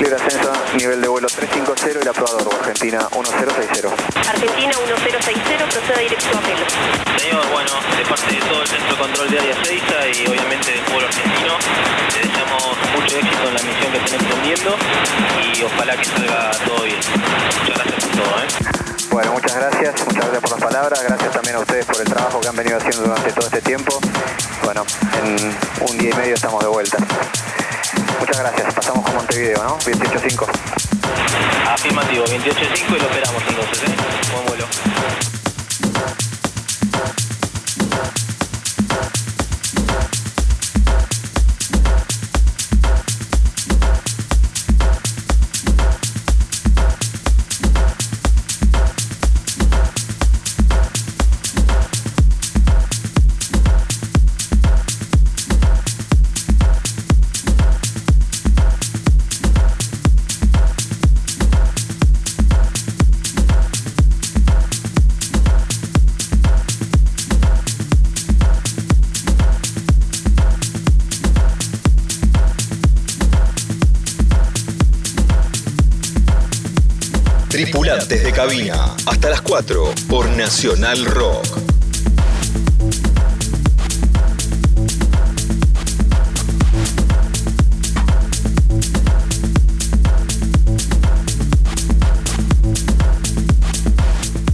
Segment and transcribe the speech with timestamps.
[0.00, 3.88] Libre ascenso, nivel de vuelo 350, el aprobador, Argentina 1060.
[4.28, 6.66] Argentina 1060, proceda directo a Melo.
[7.18, 9.82] Señor, bueno, de parte de todo el Centro de Control de Área 6
[10.14, 11.56] y obviamente del pueblo argentino,
[12.12, 14.76] le deseamos mucho éxito en la misión que estén emprendiendo
[15.42, 16.98] y ojalá que salga todo bien.
[16.98, 18.93] Muchas gracias por todo, ¿eh?
[19.14, 22.40] Bueno, muchas gracias, muchas gracias por las palabras, gracias también a ustedes por el trabajo
[22.40, 24.00] que han venido haciendo durante todo este tiempo.
[24.64, 24.84] Bueno,
[25.22, 25.56] en
[25.88, 26.98] un día y medio estamos de vuelta.
[28.18, 29.78] Muchas gracias, pasamos con Montevideo, ¿no?
[29.78, 30.46] 28.5.
[31.70, 33.94] Afirmativo, 28.5 y lo esperamos entonces, ¿eh?
[34.32, 34.66] Buen vuelo.
[78.04, 81.46] Tripulantes de cabina, hasta las 4 por Nacional Rock.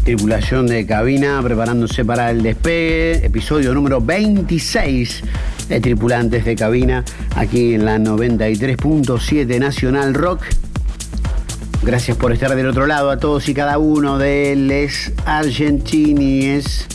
[0.05, 5.25] Tripulación de cabina preparándose para el despegue, episodio número 26
[5.69, 10.45] de Tripulantes de cabina, aquí en la 93.7 Nacional Rock.
[11.83, 16.87] Gracias por estar del otro lado a todos y cada uno de los argentines,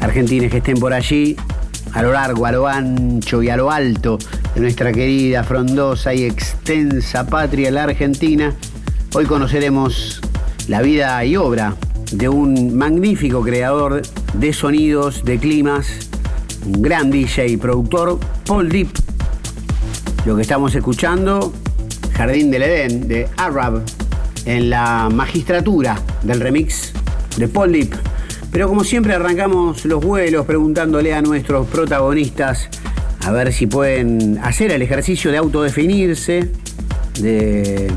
[0.00, 1.36] argentines que estén por allí,
[1.92, 4.18] a lo largo, a lo ancho y a lo alto
[4.56, 8.52] de nuestra querida, frondosa y extensa patria, la Argentina.
[9.14, 10.20] Hoy conoceremos
[10.66, 11.76] la vida y obra
[12.10, 14.02] de un magnífico creador
[14.34, 16.10] de sonidos, de climas,
[16.66, 18.88] un gran DJ y productor, Paul Deep.
[20.26, 21.52] Lo que estamos escuchando,
[22.14, 23.84] Jardín del Edén, de Arab,
[24.48, 26.92] en la magistratura del remix
[27.36, 27.94] de Paul Deep.
[28.50, 32.70] Pero como siempre arrancamos los vuelos preguntándole a nuestros protagonistas
[33.20, 36.50] a ver si pueden hacer el ejercicio de autodefinirse,
[37.20, 37.92] de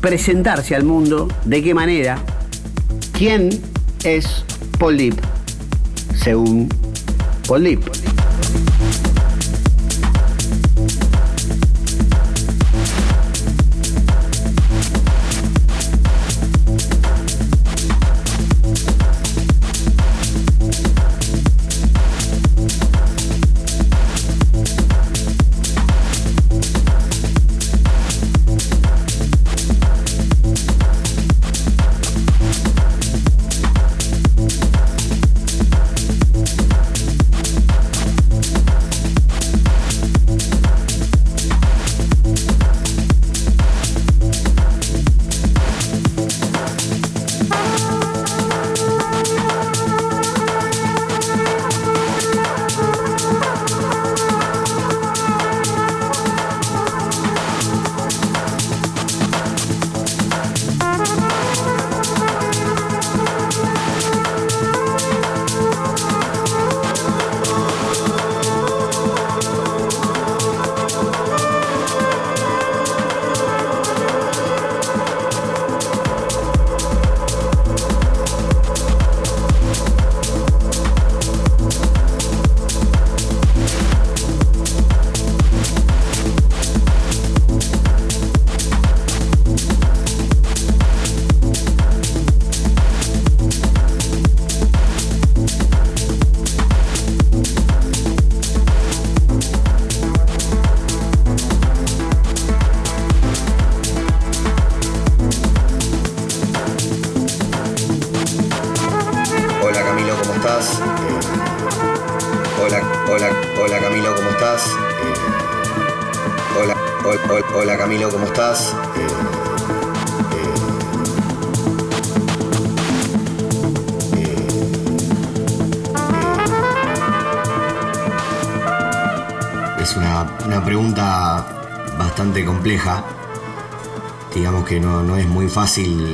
[0.00, 2.18] presentarse al mundo, de qué manera,
[3.12, 3.50] quién
[4.02, 4.46] es
[4.78, 5.16] Paul Deep,
[6.14, 6.70] según
[7.46, 8.01] Paul Deep.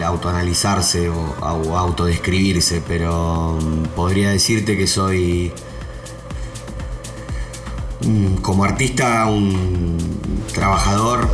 [0.04, 5.52] Autoanalizarse o, o autodescribirse, pero mm, podría decirte que soy
[8.04, 9.98] mm, como artista un
[10.54, 11.28] trabajador.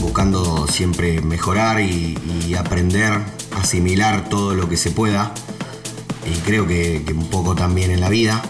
[0.00, 2.16] Buscando siempre mejorar y,
[2.58, 3.12] aprender,
[3.56, 5.32] asimilar todo lo que se pueda.
[6.26, 8.42] Y creo que, un poco también en la vida.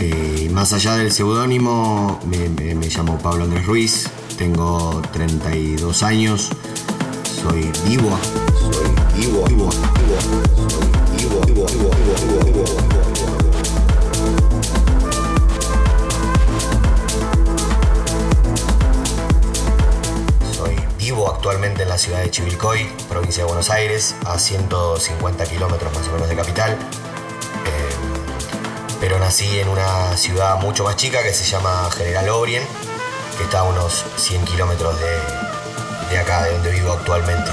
[0.00, 6.50] Eh, más allá del seudónimo, me, me llamo Pablo Andrés Ruiz, tengo 32 años,
[7.42, 8.16] soy vivo,
[8.60, 8.86] soy
[9.16, 9.70] vivo, vivo, vivo.
[20.52, 25.92] Soy vivo actualmente en la ciudad de Chivilcoy, provincia de Buenos Aires, a 150 kilómetros
[25.92, 26.78] más o menos de capital.
[29.08, 32.62] Pero nací en una ciudad mucho más chica que se llama General Obrien,
[33.38, 35.18] que está a unos 100 kilómetros de,
[36.10, 37.50] de acá, de donde vivo actualmente.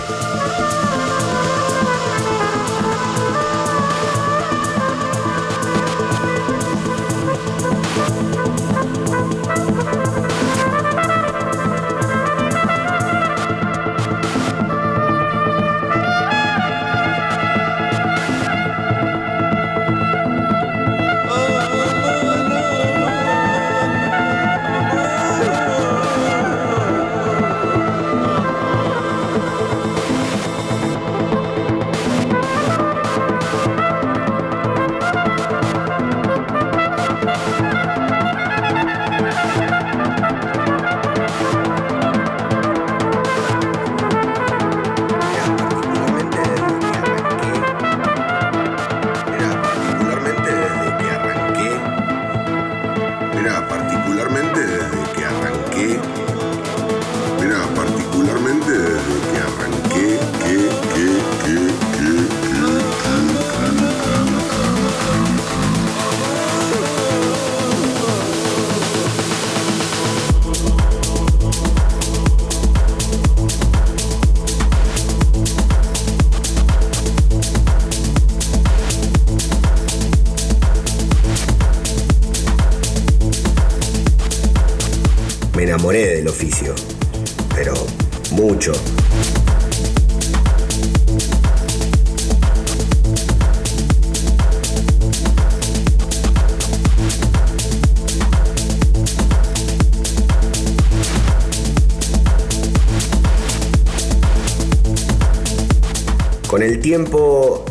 [106.65, 107.63] El tiempo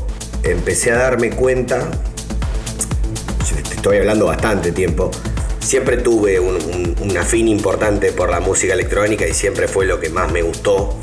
[0.45, 1.91] empecé a darme cuenta,
[3.75, 5.11] estoy hablando bastante tiempo,
[5.59, 6.95] siempre tuve un,
[7.27, 10.97] fin importante por la música electrónica y siempre fue lo que más me gustó.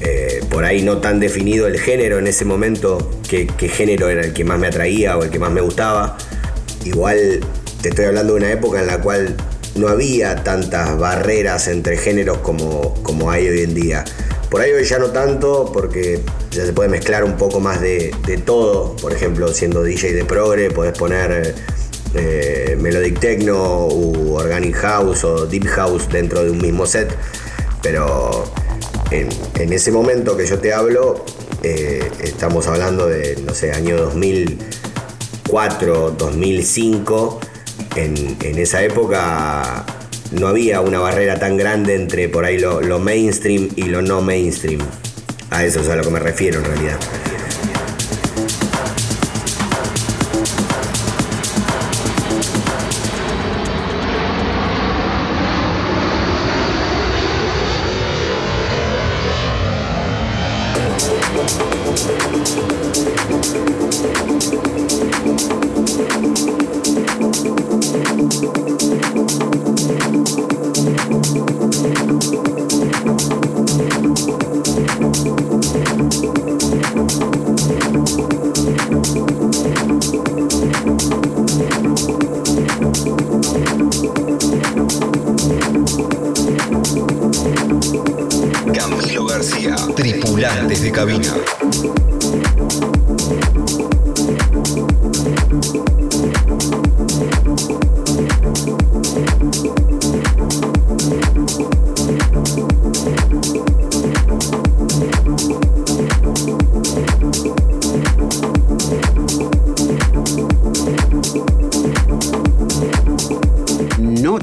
[0.00, 4.32] Eh, por ahí no tan definido el género en ese momento, qué, género era el
[4.32, 6.16] que más me atraía o el que más me gustaba.
[6.84, 7.40] Igual
[7.82, 9.36] te estoy hablando de una época en la cual
[9.76, 14.04] no había tantas barreras entre géneros como, como hay hoy en día.
[14.50, 16.20] Por ahí hoy ya no tanto, porque
[16.52, 18.94] ya se puede mezclar un poco más de, de todo.
[18.96, 21.54] Por ejemplo, siendo DJ de progre, podés poner
[22.14, 27.16] eh, melodic techno u organic house o deep house dentro de un mismo set.
[27.82, 28.44] Pero
[29.10, 31.24] en, ese momento que yo te hablo,
[31.62, 37.40] eh, estamos hablando de, no sé, año 2004, 2005.
[37.96, 39.86] En, esa época
[40.32, 44.20] no había una barrera tan grande entre por ahí lo, lo mainstream y lo no
[44.20, 44.82] mainstream.
[45.52, 46.98] A eso es a lo que me refiero en realidad.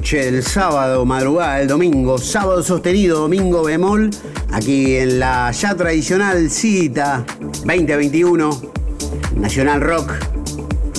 [0.09, 4.09] Noche del sábado, madrugada del domingo, sábado sostenido, domingo bemol,
[4.51, 7.23] aquí en la ya tradicional cita
[7.63, 8.61] 2021,
[9.35, 10.13] Nacional Rock,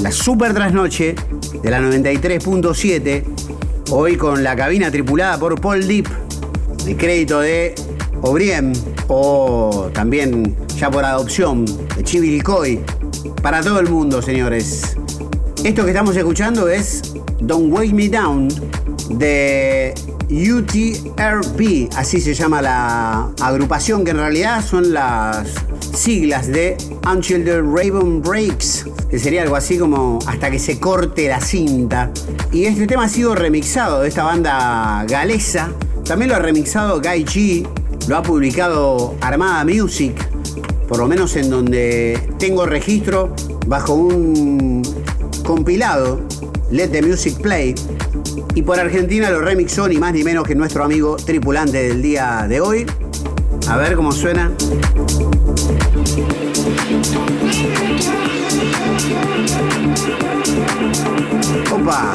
[0.01, 1.17] la super trasnoche
[1.61, 3.25] de la 93.7,
[3.91, 6.07] hoy con la cabina tripulada por Paul Deep,
[6.87, 7.75] el crédito de
[8.23, 8.73] Obriem
[9.09, 12.79] o también ya por adopción de Chivilcoy,
[13.43, 14.97] para todo el mundo, señores.
[15.65, 18.49] Esto que estamos escuchando es Don't Wake Me Down
[19.11, 19.95] de
[20.31, 25.49] UTRP, así se llama la agrupación que en realidad son las
[25.95, 26.77] siglas de
[27.11, 32.11] Until the Raven Breaks, que sería algo así como hasta que se corte la cinta.
[32.53, 35.73] Y este tema ha sido remixado de esta banda galesa.
[36.05, 37.69] También lo ha remixado Guy G,
[38.09, 40.15] lo ha publicado Armada Music,
[40.89, 43.35] por lo menos en donde tengo registro
[43.67, 44.83] bajo un
[45.45, 46.21] compilado
[46.71, 47.75] Let the Music Play.
[48.55, 52.47] Y por Argentina lo remixó ni más ni menos que nuestro amigo tripulante del día
[52.49, 52.87] de hoy.
[53.69, 54.51] A ver cómo suena.
[61.73, 62.15] Opa.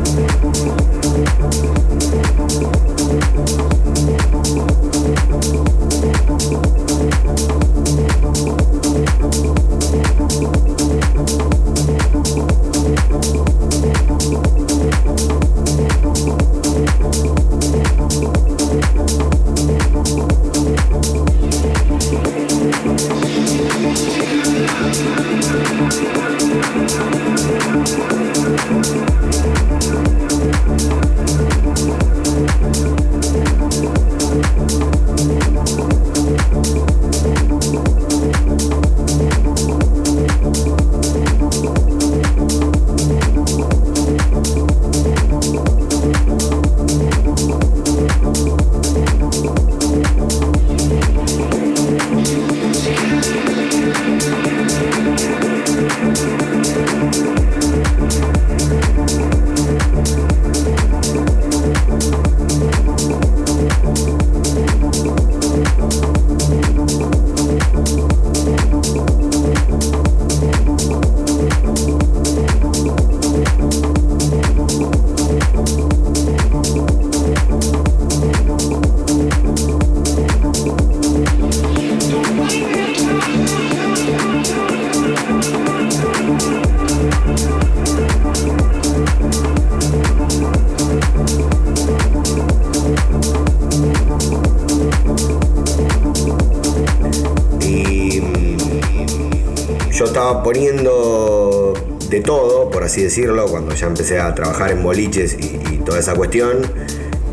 [103.11, 106.59] decirlo, cuando ya empecé a trabajar en boliches y, toda esa cuestión,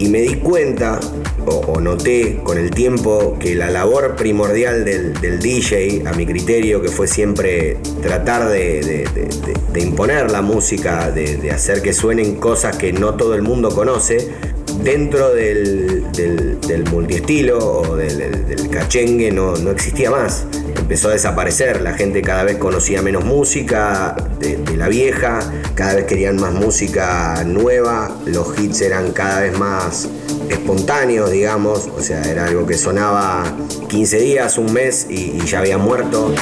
[0.01, 0.99] y me di cuenta
[1.47, 6.89] o, noté con el tiempo que la labor primordial del, DJ, a mi criterio, que
[6.89, 9.05] fue siempre tratar de,
[9.77, 14.33] imponer la música, de, hacer que suenen cosas que no todo el mundo conoce,
[14.83, 16.05] dentro del,
[16.91, 20.45] multiestilo o del, cachengue no, no, existía más.
[20.77, 25.41] Empezó a desaparecer, la gente cada vez conocía menos música de, la vieja,
[25.75, 30.09] cada vez querían más música nueva, los hits eran cada vez más
[30.49, 33.45] espontáneos, digamos, o sea, era algo que sonaba
[33.89, 36.33] 15 días, un mes y, ya había muerto.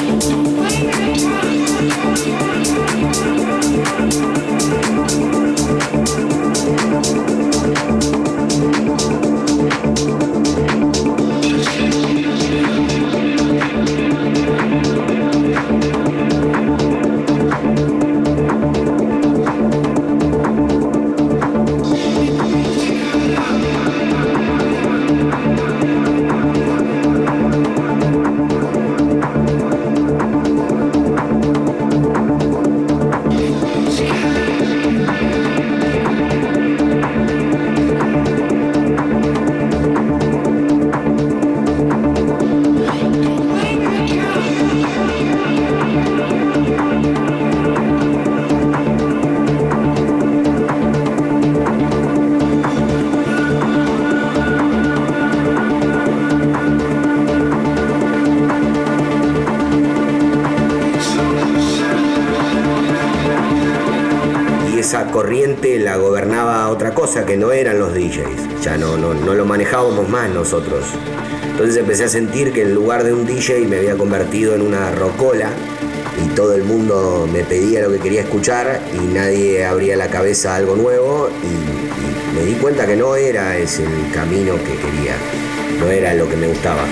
[65.63, 68.63] La gobernaba otra cosa que no eran los DJs.
[68.63, 70.85] Ya no, no, no lo manejábamos más nosotros.
[71.51, 74.93] Entonces empecé a sentir que en lugar de un DJ me había convertido en una
[74.93, 75.51] rocola
[76.25, 80.53] y todo el mundo me pedía lo que quería escuchar y nadie abría la cabeza
[80.53, 84.77] a algo nuevo y, y me di cuenta que no era ese el camino que
[84.77, 85.17] quería,
[85.81, 86.85] no era lo que me gustaba.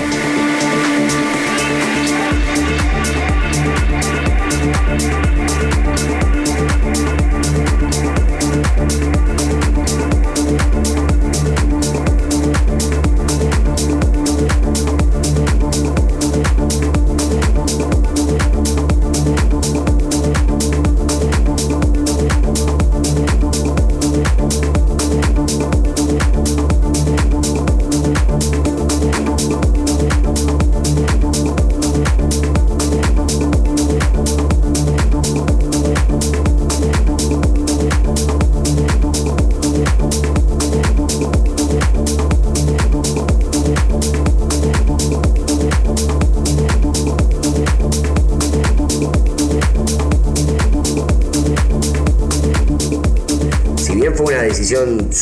[8.77, 8.81] Si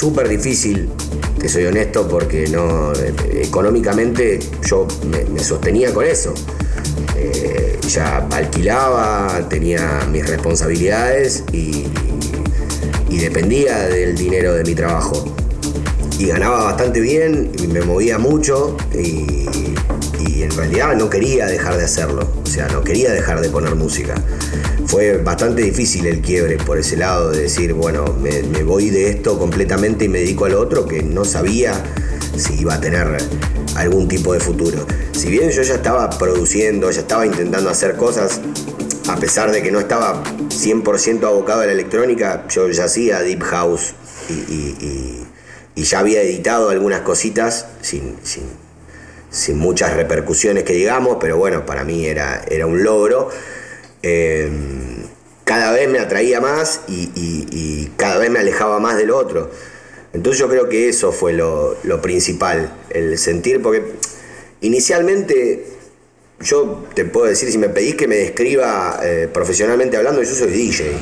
[0.03, 0.89] súper difícil,
[1.39, 2.93] te soy honesto, porque no
[3.31, 6.35] económicamente yo me, me sostenía con eso.
[7.17, 11.87] Eh, ya alquilaba, tenía mis responsabilidades y,
[13.11, 15.37] y dependía del dinero de mi trabajo.
[16.19, 19.47] Y ganaba bastante bien, y me movía mucho y,
[20.19, 22.29] y en realidad no quería dejar de hacerlo.
[22.43, 24.17] O sea, no quería dejar de poner música.
[24.93, 29.39] Fue bastante difícil el quiebre por ese lado de decir, bueno, me, voy de esto
[29.39, 31.73] completamente y me dedico al otro que no sabía
[32.37, 33.17] si iba a tener
[33.75, 34.87] algún tipo de futuro.
[35.13, 38.43] Si bien yo ya estaba produciendo, ya estaba intentando hacer cosas,
[39.09, 43.41] a pesar de que no estaba 100% abocado a la electrónica, yo ya hacía Deep
[43.45, 43.95] House
[44.29, 48.43] y ya había editado algunas cositas sin, sin,
[49.31, 53.31] sin muchas repercusiones que digamos, pero bueno, para mí era, era un logro.
[54.03, 54.51] Eh,
[55.45, 59.51] cada vez me atraía más y, cada vez me alejaba más del otro.
[60.13, 63.83] Entonces yo creo que eso fue lo, lo principal, el sentir, porque
[64.61, 65.65] inicialmente
[66.41, 70.51] yo te puedo decir, si me pedís que me describa eh, profesionalmente hablando, yo soy
[70.51, 70.93] DJ.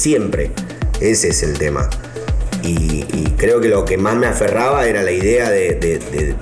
[0.00, 0.50] Siempre.
[1.00, 1.88] Ese es el tema.
[2.62, 3.04] Y,
[3.36, 6.38] creo que lo que más me aferraba era la idea de,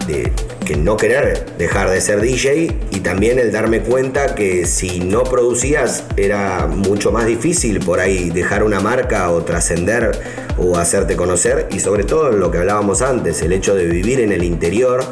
[0.67, 5.23] que no querer dejar de ser DJ y también el darme cuenta que si no
[5.23, 10.11] producías era mucho más difícil por ahí dejar una marca o trascender
[10.59, 14.33] o hacerte conocer y sobre todo lo que hablábamos antes, el hecho de vivir en
[14.33, 15.05] el interior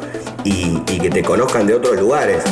[0.43, 2.43] y que te conozcan de otros lugares.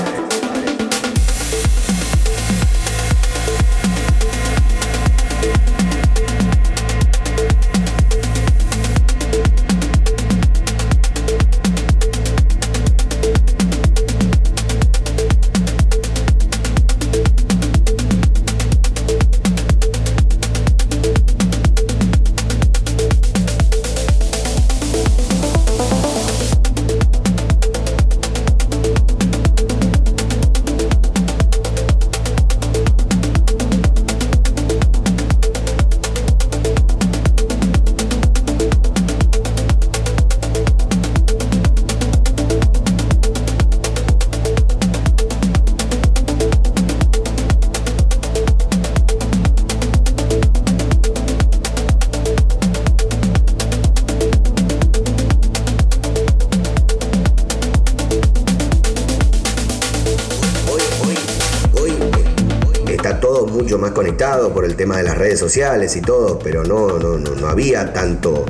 [64.76, 68.46] Tema de las redes sociales y todo, pero no, no, no, había tanto,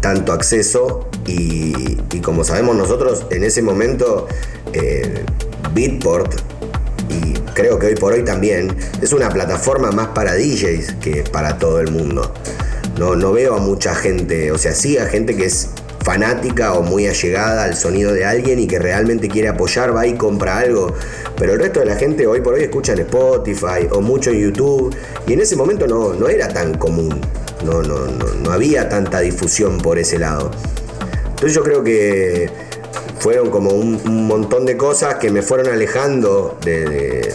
[0.00, 4.26] tanto acceso y, y como sabemos nosotros, en ese momento
[4.72, 5.24] eh,
[5.74, 6.34] Beatport,
[7.08, 11.58] y creo que hoy por hoy también, es una plataforma más para DJs que para
[11.58, 12.32] todo el mundo.
[12.98, 15.70] No, no veo a mucha gente, o sea, sí a gente que es
[16.02, 20.14] fanática o muy allegada al sonido de alguien y que realmente quiere apoyar, va y
[20.14, 20.94] compra algo.
[21.36, 24.40] Pero el resto de la gente hoy por hoy escucha en Spotify o mucho en
[24.40, 24.94] YouTube.
[25.30, 27.20] Y en ese momento no, no era tan común.
[27.64, 30.50] No, no, no, había tanta difusión por ese lado.
[31.28, 32.50] Entonces yo creo que
[33.20, 37.32] fueron como un, montón de cosas que me fueron alejando de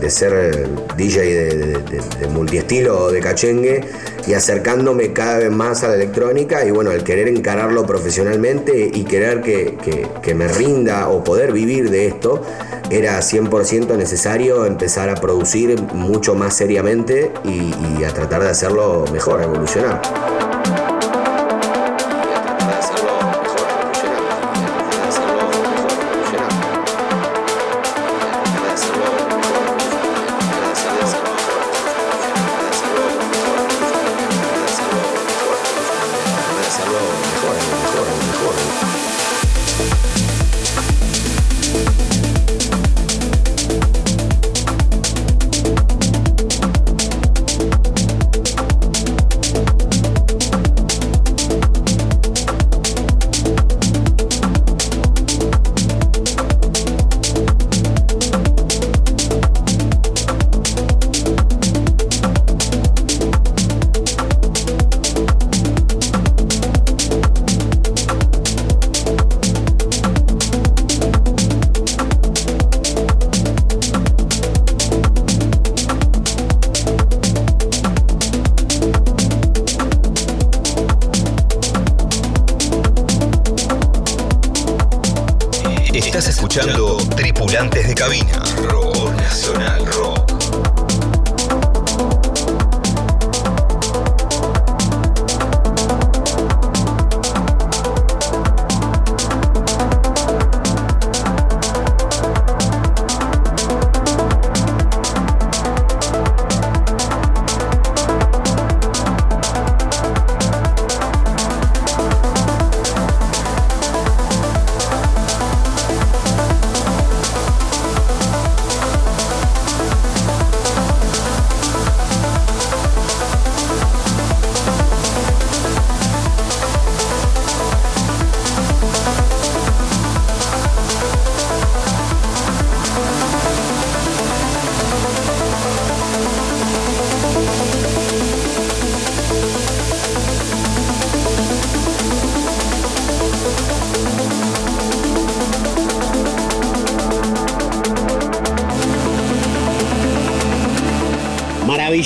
[0.00, 3.80] de, ser DJ de, multiestilo o de cachengue
[4.26, 9.04] y acercándome cada vez más a la electrónica y bueno, al querer encararlo profesionalmente y
[9.04, 12.42] querer que, me rinda o poder vivir de esto,
[12.90, 19.04] era 100% necesario empezar a producir mucho más seriamente y, y a tratar de hacerlo
[19.12, 20.27] mejor, evolucionar.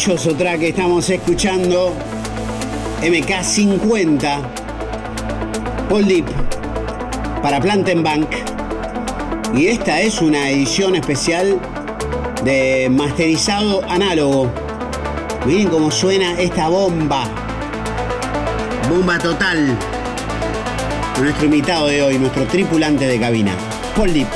[0.08, 1.92] Maravilloso que estamos escuchando.
[3.02, 4.42] MK50.
[5.88, 6.26] Paul Deep
[7.40, 8.28] para Plantenbank.
[9.54, 11.60] Y esta es una edición especial
[12.44, 14.50] de masterizado análogo.
[15.46, 17.24] Miren cómo suena esta bomba.
[18.88, 19.76] Bomba total.
[21.20, 23.52] Nuestro invitado de hoy, nuestro tripulante de cabina.
[23.94, 24.28] Paul Deep.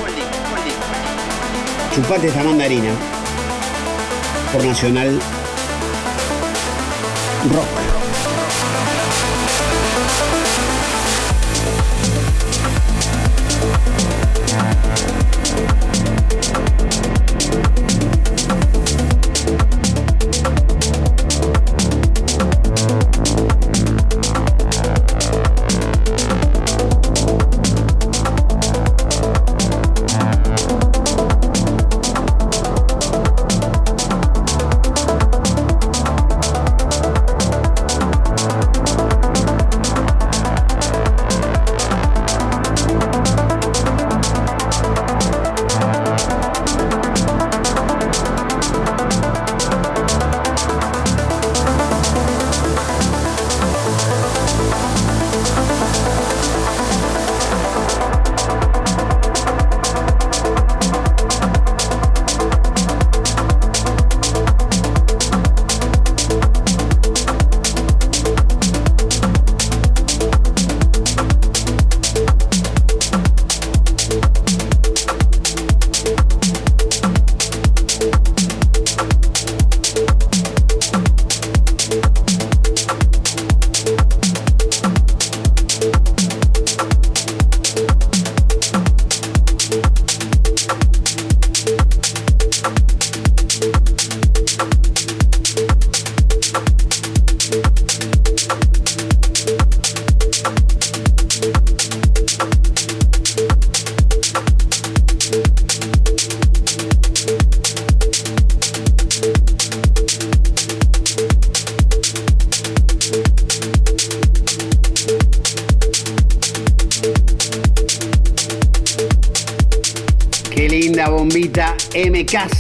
[1.94, 2.90] Chupate esta mandarina.
[4.52, 5.18] Por Nacional
[7.48, 7.85] rock.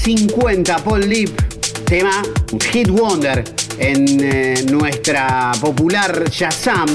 [0.06, 1.30] MK50 Paul Lip,
[1.84, 2.22] tema
[2.70, 3.42] Hit Wonder
[3.76, 6.86] en eh, nuestra popular Shazam.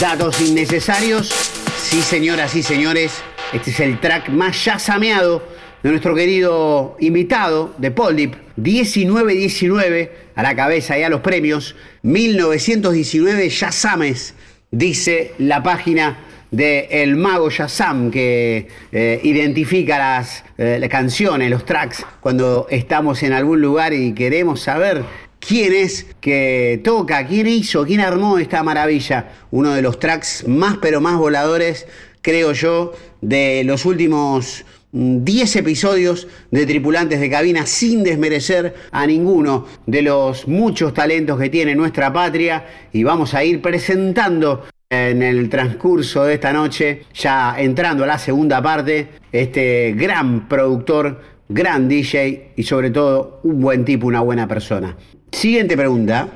[0.00, 1.34] Datos innecesarios.
[1.76, 3.12] Sí, señoras y señores,
[3.52, 5.42] este es el track más shazameado
[5.82, 8.34] de nuestro querido invitado de Paul Lip.
[8.54, 11.74] 1919 a la cabeza y a los premios.
[12.02, 14.34] 1919 Shazames,
[14.70, 16.18] dice la página
[16.54, 23.24] de El Mago Shazam, que eh, identifica las, eh, las canciones, los tracks, cuando estamos
[23.24, 25.02] en algún lugar y queremos saber
[25.40, 29.32] quién es que toca, quién hizo, quién armó esta maravilla.
[29.50, 31.88] Uno de los tracks más pero más voladores,
[32.22, 39.66] creo yo, de los últimos 10 episodios de tripulantes de cabina sin desmerecer a ninguno
[39.86, 45.48] de los muchos talentos que tiene nuestra patria y vamos a ir presentando en el
[45.48, 52.52] transcurso de esta noche, ya entrando a la segunda parte, este gran productor, gran DJ
[52.56, 54.96] y sobre todo un buen tipo, una buena persona.
[55.30, 56.28] Siguiente pregunta.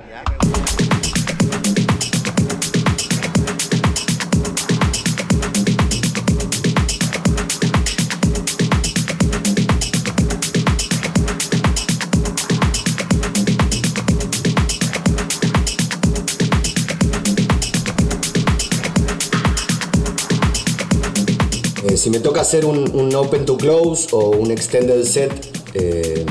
[21.98, 25.32] Si me toca hacer un, open to close o un extended set,
[25.74, 26.24] eh,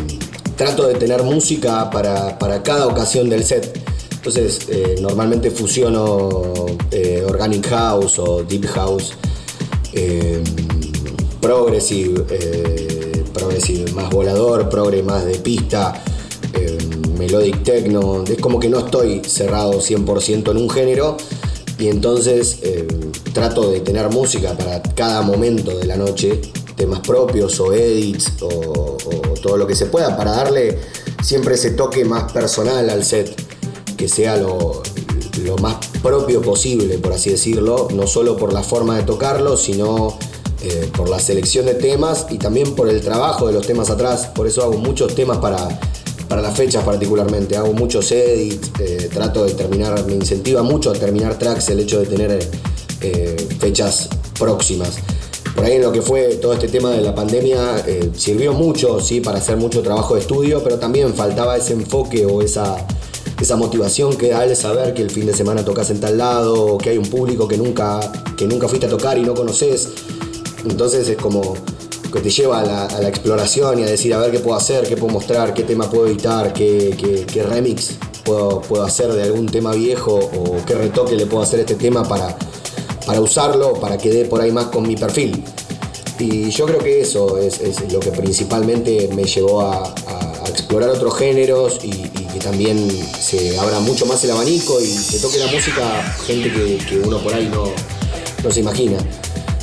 [0.56, 3.80] trato de tener música para, para, cada ocasión del set.
[4.12, 6.54] Entonces, eh, normalmente fusiono
[6.92, 9.14] eh, organic house o deep house,
[9.94, 10.42] eh,
[11.40, 12.26] progressive,
[13.34, 16.02] progressive más volador, progre más de pista,
[17.18, 18.24] melodic techno.
[18.24, 21.18] Es como que no estoy cerrado 100% en un género
[21.80, 22.60] y entonces
[23.38, 26.42] trato de tener música para cada momento de la noche,
[26.76, 28.98] temas propios o edits o,
[29.44, 30.80] todo lo que se pueda, para darle
[31.22, 33.40] siempre ese toque más personal al set,
[33.96, 34.82] que sea lo,
[35.44, 40.18] lo más propio posible, por así decirlo, no solo por la forma de tocarlo, sino
[40.64, 44.32] eh, por la selección de temas y también por el trabajo de los temas atrás.
[44.34, 45.80] Por eso hago muchos temas para,
[46.28, 47.56] para las fechas particularmente.
[47.56, 52.00] Hago muchos edits, eh, trato de terminar, me incentiva mucho a terminar tracks el hecho
[52.00, 52.32] de tener
[53.02, 54.98] eh, fechas próximas.
[55.56, 59.00] Por ahí en lo que fue todo este tema de la pandemia eh, sirvió mucho,
[59.00, 62.86] sí, para hacer mucho trabajo de estudio, pero también faltaba ese enfoque o esa,
[63.42, 66.76] esa motivación que da el saber que el fin de semana tocas en tal lado,
[66.76, 68.00] o que hay un público que nunca,
[68.38, 69.90] que nunca fuiste a tocar y no conoces.
[70.70, 71.56] Entonces es como
[72.14, 74.56] que te lleva a la, a la, exploración y a decir a ver qué puedo
[74.56, 79.24] hacer, qué puedo mostrar, qué tema puedo editar, qué, qué, remix puedo, puedo hacer de
[79.24, 82.38] algún tema viejo o qué retoque le puedo hacer a este tema para
[83.08, 85.42] para usarlo, para que dé por ahí más con mi perfil.
[86.20, 87.60] Y yo creo que eso es,
[87.92, 89.96] lo que principalmente me llevó a,
[90.48, 92.90] explorar otros géneros y, que también
[93.20, 97.20] se abra mucho más el abanico y se toque la música gente que, que uno
[97.20, 97.66] por ahí no,
[98.44, 98.98] no, se imagina.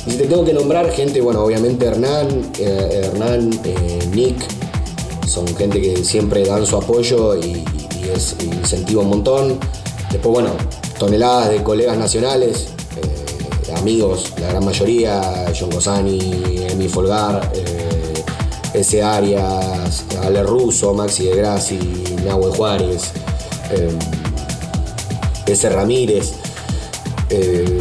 [0.07, 4.37] Y si te tengo que nombrar gente, bueno, obviamente Hernán, eh, Hernán, eh, Nick,
[5.27, 7.63] son gente que siempre dan su apoyo y,
[8.13, 9.59] es incentivo un montón.
[10.11, 10.51] Después, bueno,
[10.97, 12.67] toneladas de colegas nacionales,
[13.85, 18.13] amigos, la gran mayoría, John Gosani, Emi Folgar, eh,
[18.73, 19.03] S.
[19.03, 21.77] Arias, Ale Russo, Maxi de Grassi,
[22.25, 23.11] Nahuel Juárez,
[23.69, 23.95] eh,
[25.45, 25.69] S.
[25.69, 26.33] Ramírez.
[27.29, 27.79] Eh,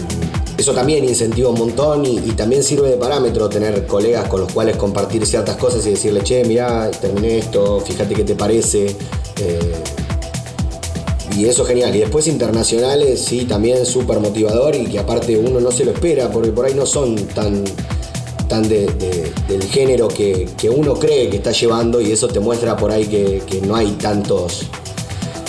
[0.59, 4.53] eso también incentiva un montón y, y, también sirve de parámetro tener colegas con los
[4.53, 8.95] cuales compartir ciertas cosas y decirle, che, mirá, terminé esto, fíjate qué te parece.
[9.41, 9.75] Eh,
[11.37, 11.95] y eso es genial.
[11.95, 16.31] Y después internacionales, sí, también súper motivador y que aparte uno no se lo espera,
[16.31, 17.65] porque por ahí no son tan,
[18.49, 22.41] tan de, de, del género que, que, uno cree que está llevando y eso te
[22.41, 24.67] muestra por ahí que, que no hay tantos,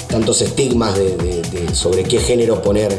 [0.07, 1.43] tantos estigmas de,
[1.73, 2.97] sobre qué género poner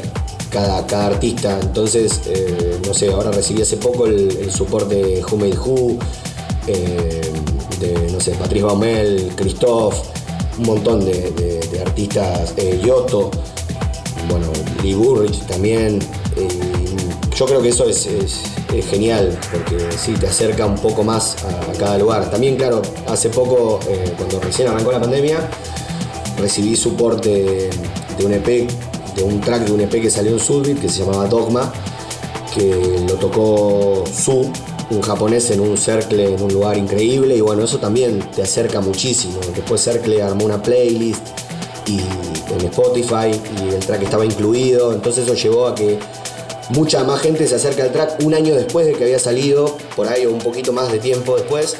[0.50, 1.58] cada, cada artista.
[1.60, 5.98] Entonces, eh, no sé, ahora recibí hace poco el, el support de Who Made Who,
[6.68, 7.32] eh,
[7.80, 10.16] de, no sé, Patrice Baumel, Christophe
[10.58, 13.30] un montón de, artistas, eh, Yoto,
[14.28, 14.46] bueno,
[14.82, 15.98] Lee Burrich también.
[16.36, 16.48] Eh,
[17.34, 18.08] yo creo que eso es,
[18.90, 22.30] genial, porque sí, te acerca un poco más a, cada lugar.
[22.30, 25.48] También, claro, hace poco, eh, cuando recién arrancó la pandemia,
[26.38, 27.70] recibí soporte
[28.18, 28.68] de un EP,
[29.16, 31.72] de un track de un EP que salió en Subit, que se llamaba Dogma,
[32.54, 34.50] que lo tocó Su,
[34.90, 38.80] un japonés en un Cercle en un lugar increíble y bueno, eso también te acerca
[38.80, 39.40] muchísimo.
[39.54, 41.26] Después Cercle armó una playlist
[41.86, 43.30] y en Spotify
[43.62, 45.98] y el track estaba incluido, entonces eso llevó a que
[46.70, 50.08] mucha más gente se acerca al track un año después de que había salido, por
[50.08, 51.76] ahí un poquito más de tiempo después.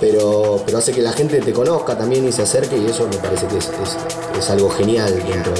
[0.00, 3.16] pero, pero hace que la gente te conozca también y se acerque y eso me
[3.16, 3.70] parece que es,
[4.38, 5.52] es, algo genial dentro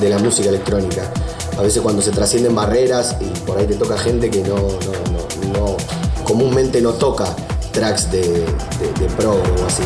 [0.00, 1.10] de, la música electrónica.
[1.58, 5.76] A veces cuando se trascienden barreras y por ahí te toca gente que no, no,
[6.24, 7.34] comúnmente no toca
[7.72, 9.82] tracks de, de pro o así.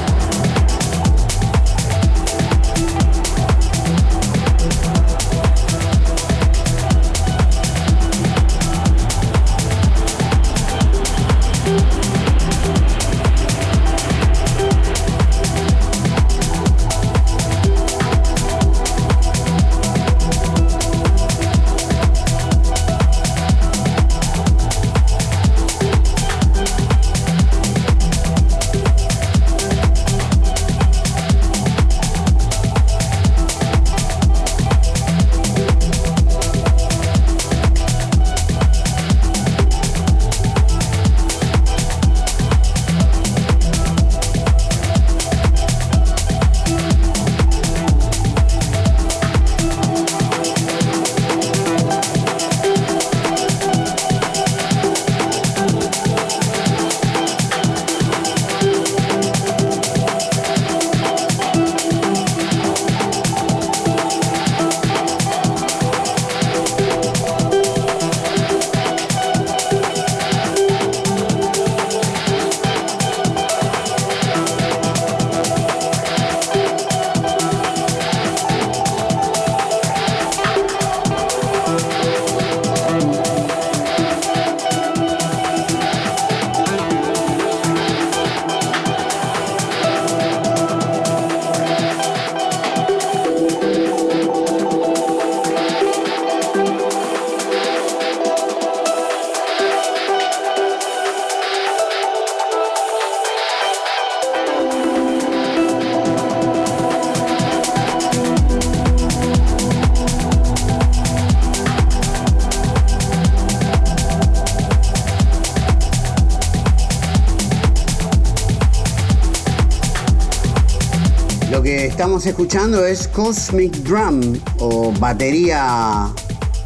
[121.58, 126.08] Estamos escuchando es Cosmic Drum o batería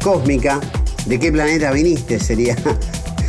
[0.03, 0.61] cósmica.
[1.05, 2.19] ¿De qué planeta viniste?
[2.19, 2.55] Sería.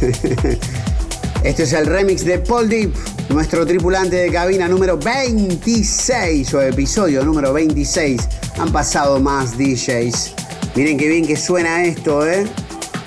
[1.42, 2.92] este es el remix de Paul Deep,
[3.30, 8.20] nuestro tripulante de cabina número 26 o episodio número 26.
[8.58, 10.34] Han pasado más DJs.
[10.74, 12.46] Miren qué bien que suena esto, ¿eh?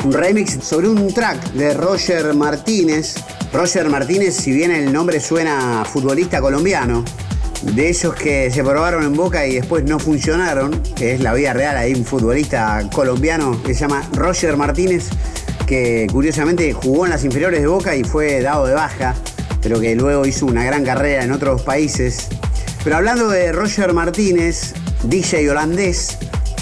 [0.03, 3.15] Un remix sobre un track de Roger Martínez.
[3.53, 7.05] Roger Martínez, si bien el nombre suena futbolista colombiano,
[7.61, 11.53] de esos que se probaron en Boca y después no funcionaron, que es la vida
[11.53, 15.09] real, hay un futbolista colombiano que se llama Roger Martínez,
[15.65, 19.15] que curiosamente jugó en las inferiores de Boca y fue dado de baja,
[19.61, 22.27] pero que luego hizo una gran carrera en otros países.
[22.83, 26.17] Pero hablando de Roger Martínez, DJ holandés,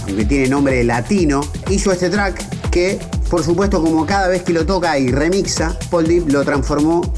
[0.06, 4.66] aunque tiene nombre latino, hizo este track que, por supuesto, como cada vez que lo
[4.66, 7.14] toca y remixa, Paul Deep lo transformó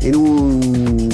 [0.00, 1.08] en un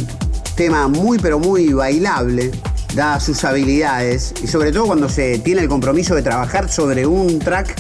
[0.60, 2.50] tema muy pero muy bailable,
[2.94, 7.38] da sus habilidades y sobre todo cuando se tiene el compromiso de trabajar sobre un
[7.38, 7.74] track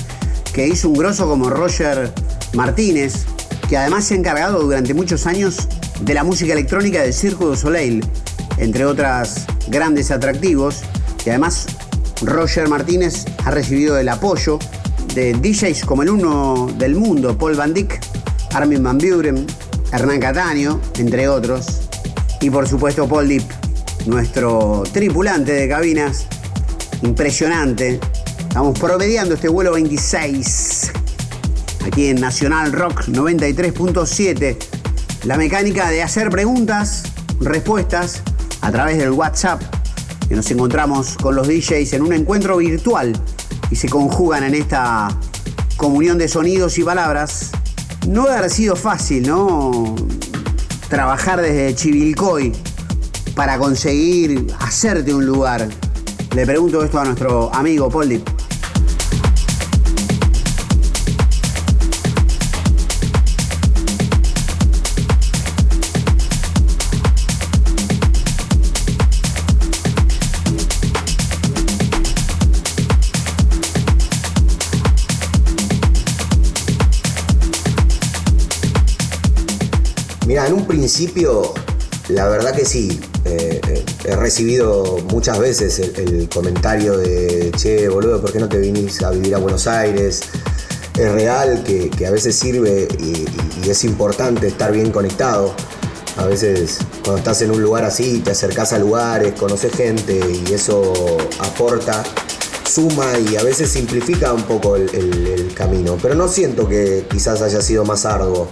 [0.54, 2.10] que hizo un grosso como Roger
[2.54, 3.26] Martínez,
[3.68, 5.68] que además se ha encargado durante muchos años
[6.00, 8.02] de la música electrónica del Circo Soleil,
[8.56, 10.76] entre otras grandes atractivos,
[11.26, 11.66] y además
[12.22, 14.58] Roger Martínez ha recibido el apoyo
[15.14, 18.00] de DJs como el uno del mundo, Paul Van Dyck,
[18.54, 19.46] Armin Van Buren,
[19.92, 21.89] Hernán Cataño, entre otros
[22.40, 23.44] y por supuesto Paul Deep,
[24.06, 26.26] nuestro tripulante de cabinas.
[27.02, 28.00] Impresionante.
[28.40, 30.92] Estamos promediando este vuelo 26
[31.86, 34.56] aquí en Nacional Rock 93.7.
[35.24, 37.04] La mecánica de hacer preguntas,
[37.40, 38.22] respuestas
[38.60, 39.62] a través del WhatsApp.
[40.28, 43.12] Que nos encontramos con los DJs en un encuentro virtual
[43.70, 45.08] y se conjugan en esta
[45.76, 47.50] comunión de sonidos y palabras.
[48.06, 49.96] No debe haber sido fácil, ¿no?
[50.90, 52.52] Trabajar desde Chivilcoy
[53.34, 55.66] para conseguir hacerte un lugar?
[56.34, 58.22] Le pregunto esto a nuestro amigo Poldi.
[80.50, 81.54] En un principio,
[82.08, 83.00] la verdad que sí.
[83.24, 88.58] Eh, eh, he recibido muchas veces el, comentario de, che, boludo, ¿por qué no te
[88.58, 90.22] vinís a vivir a Buenos Aires?
[90.98, 95.54] Es real que, a veces sirve y, es importante estar bien conectado.
[96.16, 100.52] A veces cuando estás en un lugar así, te acercás a lugares, conoces gente y
[100.52, 100.92] eso
[101.38, 102.02] aporta,
[102.68, 105.96] suma y a veces simplifica un poco el, el camino.
[106.02, 108.48] Pero no siento que quizás haya sido más arduo.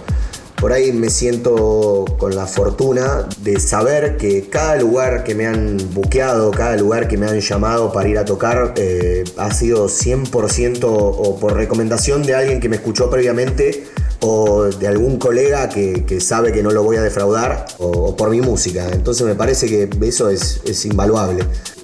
[0.59, 5.77] Por ahí me siento con la fortuna de saber que cada lugar que me han
[5.93, 10.83] buqueado, cada lugar que me han llamado para ir a tocar, eh, ha sido 100%
[10.83, 13.85] o por recomendación de alguien que me escuchó previamente
[14.21, 18.41] o de algún colega que, sabe que no lo voy a defraudar o, por mi
[18.41, 18.89] música.
[18.91, 21.43] Entonces me parece que eso es, es invaluable.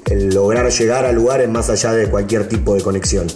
[0.10, 3.28] El lograr llegar a lugares más allá de cualquier tipo de conexión.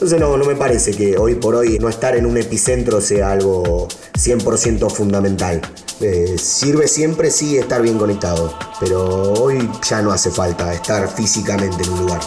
[0.00, 3.32] Entonces no, no me parece que hoy por hoy no estar en un epicentro sea
[3.32, 5.60] algo 100% fundamental.
[6.00, 11.84] Eh, sirve siempre sí estar bien conectado, pero hoy ya no hace falta estar físicamente
[11.84, 12.20] en un lugar.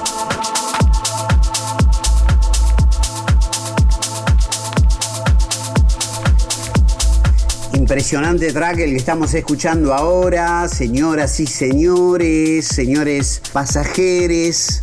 [7.73, 14.81] Impresionante track el que estamos escuchando ahora, señoras y señores, señores pasajeros.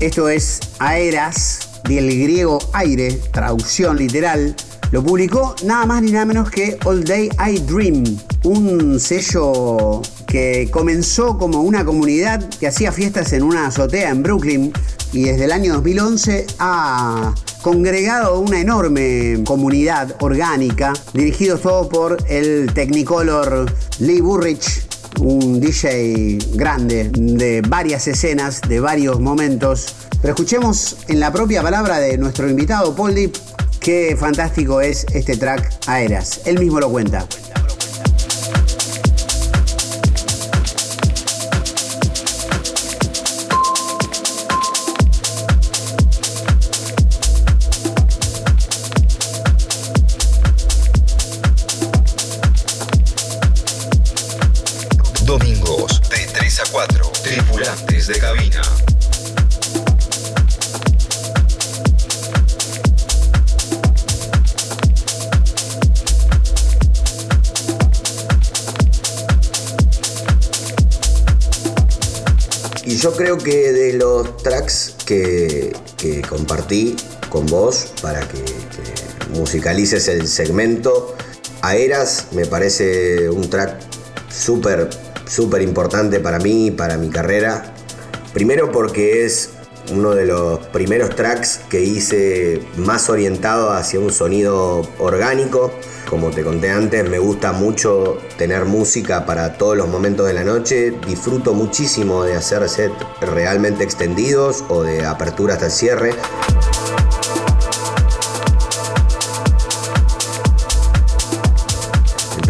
[0.00, 4.54] Esto es Aeras del griego aire, traducción literal,
[4.92, 8.04] lo publicó nada más ni nada menos que All Day I Dream,
[8.44, 14.72] un sello que comenzó como una comunidad que hacía fiestas en una azotea en Brooklyn
[15.12, 22.72] y desde el año 2011 ha congregado una enorme comunidad orgánica, dirigido todo por el
[22.74, 24.91] Technicolor Lee Burrich,
[25.22, 31.98] un DJ grande de varias escenas, de varios momentos pero escuchemos en la propia palabra
[31.98, 33.32] de nuestro invitado Paul Deep
[33.80, 36.42] qué fantástico es este track Aeras.
[36.44, 37.26] Él mismo lo cuenta.
[73.22, 75.72] Creo que de los tracks que,
[76.28, 76.96] compartí
[77.30, 78.42] con vos para que,
[79.38, 81.14] musicalices el segmento,
[81.60, 83.78] Aeras me parece un track
[84.28, 87.72] súper, importante para mí, para mi carrera.
[88.34, 89.50] Primero porque es
[89.92, 95.70] uno de los primeros tracks que hice más orientado hacia un sonido orgánico
[96.12, 100.44] como te conté antes, me gusta mucho tener música para todos los momentos de la
[100.44, 100.92] noche.
[101.06, 106.10] Disfruto muchísimo de hacer sets realmente extendidos o de apertura hasta el cierre.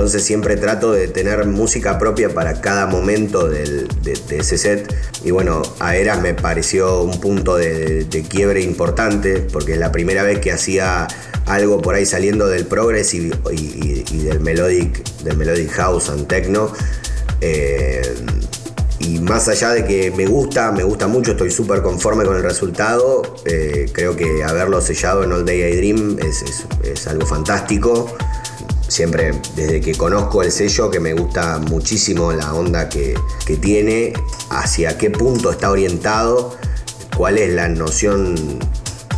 [0.02, 3.86] Entonces siempre trato de tener música propia para cada momento de,
[4.30, 4.92] ese set.
[5.22, 10.24] Y bueno, Aeras me pareció un punto de, de quiebre importante porque es la primera
[10.24, 11.06] vez que hacía
[11.46, 16.72] algo por ahí saliendo del progress y, del, melodic, del melodic house and techno.
[17.40, 18.02] Eh,
[18.98, 22.42] y más allá de que me gusta, me gusta mucho, estoy súper conforme con el
[22.42, 23.22] resultado.
[23.44, 28.14] Eh, creo que haberlo sellado en All Day I Dream es, algo fantástico.
[28.92, 33.14] Siempre desde que conozco el sello, que me gusta muchísimo la onda que,
[33.46, 34.12] que tiene,
[34.50, 36.58] hacia qué punto está orientado,
[37.16, 38.58] cuál es la noción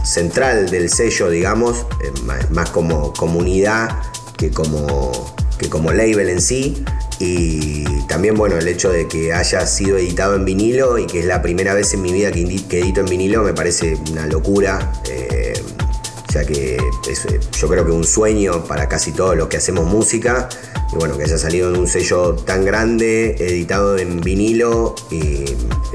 [0.04, 2.12] central del sello, digamos, eh,
[2.50, 4.00] más, como comunidad
[4.36, 5.10] que como,
[5.58, 6.84] que como label en sí.
[7.18, 11.26] Y también, bueno, el hecho de que haya sido editado en vinilo y que es
[11.26, 12.42] la primera vez en mi vida que,
[12.78, 14.92] edito en vinilo me parece una locura.
[15.10, 15.60] Eh,
[16.34, 16.76] sea que
[17.08, 20.48] es, eh, yo creo que un sueño para casi todos los que hacemos música.
[20.92, 25.44] Y bueno, que haya salido en un sello tan grande, editado en vinilo, y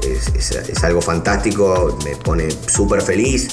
[0.02, 3.48] es, algo fantástico, me pone súper feliz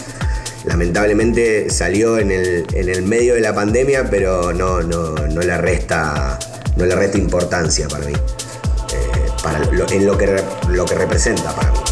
[0.66, 6.38] lamentablemente salió en el, medio de la pandemia, pero no, no, no, le, resta,
[6.76, 11.87] no le resta importancia para mí, eh, en lo que, lo que representa para mí.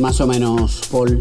[0.00, 1.18] Más o menos, Paul?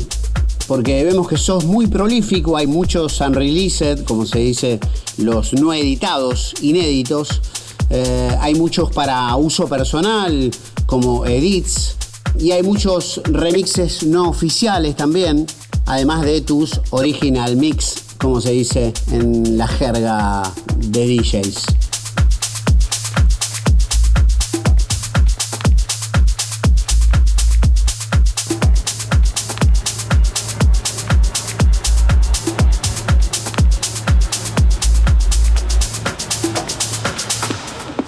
[0.67, 4.79] Porque vemos que sos muy prolífico, hay muchos unreleased, como se dice,
[5.17, 7.41] los no editados, inéditos.
[7.89, 10.49] Eh, hay muchos para uso personal,
[10.87, 11.95] como edits,
[12.39, 15.45] y hay muchos remixes no oficiales también,
[15.85, 20.43] además de tus original mix, como se dice en la jerga
[20.77, 21.84] de DJs.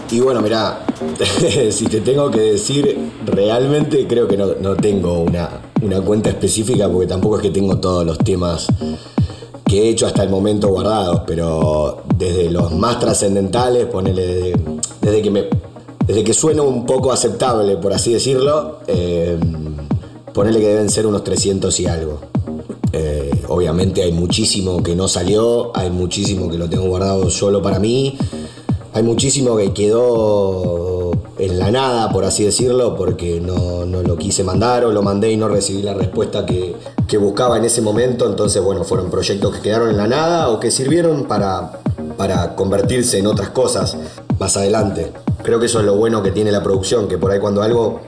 [0.09, 0.85] Y bueno, mirá,
[1.71, 5.49] si te tengo que decir, realmente creo que no, tengo una,
[6.05, 8.67] cuenta específica porque tampoco es que tengo todos los temas
[9.65, 14.53] que he hecho hasta el momento guardados, pero desde los más trascendentales, ponele
[15.01, 15.47] desde, que me
[16.05, 19.37] desde que suena un poco aceptable, por así decirlo, eh,
[20.33, 22.21] ponele que deben ser unos 300 y algo.
[22.93, 27.77] Eh, obviamente hay muchísimo que no salió, hay muchísimo que lo tengo guardado solo para
[27.77, 28.17] mí
[28.93, 34.85] hay muchísimo que quedó en la nada, por así decirlo, porque no, lo quise mandar
[34.85, 36.75] o lo mandé y no recibí la respuesta que,
[37.19, 38.27] buscaba en ese momento.
[38.27, 41.79] Entonces, bueno, fueron proyectos que quedaron en la nada o que sirvieron para,
[42.17, 43.97] para convertirse en otras cosas
[44.39, 45.11] más adelante.
[45.43, 48.01] Creo que eso es lo bueno que tiene la producción, que por ahí cuando algo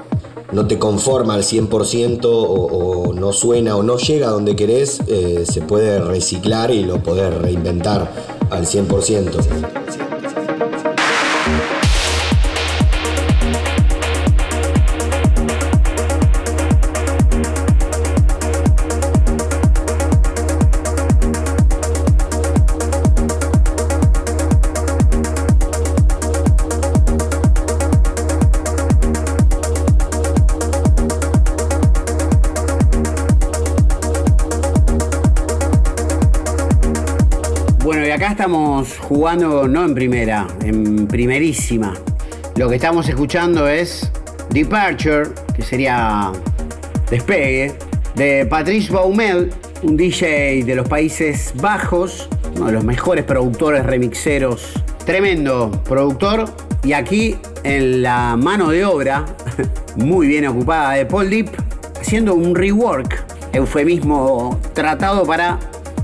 [0.51, 5.45] no te conforma al 100% o, no suena o no llega a donde querés, eh,
[5.49, 8.11] se puede reciclar y lo podés reinventar
[8.49, 10.08] al 100%.
[38.87, 41.93] Jugando no en primera, en primerísima.
[42.55, 44.09] Lo que estamos escuchando es
[44.49, 46.31] Departure, que sería
[47.09, 47.73] despegue,
[48.15, 49.51] de Patrice Baumel,
[49.83, 54.73] un DJ de los Países Bajos, uno de los mejores productores remixeros,
[55.05, 56.45] tremendo productor,
[56.83, 59.25] y aquí en la mano de obra,
[59.95, 61.49] muy bien ocupada de Paul Deep,
[61.99, 65.59] haciendo un rework, eufemismo tratado para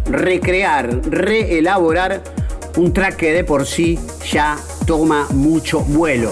[0.09, 2.21] recrear, reelaborar
[2.77, 3.99] un track que de por sí
[4.31, 6.31] ya toma mucho vuelo.